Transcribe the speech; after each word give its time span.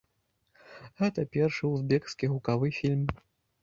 Гэта 1.03 1.27
першы 1.37 1.63
узбекскі 1.73 2.25
гукавы 2.35 2.77
фільм. 2.83 3.03